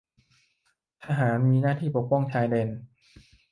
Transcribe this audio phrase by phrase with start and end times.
[1.03, 2.67] ทหารมีหน้าที่ปกป้องชายแดน